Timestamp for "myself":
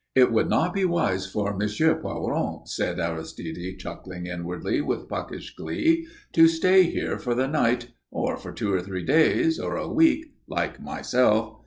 10.81-11.57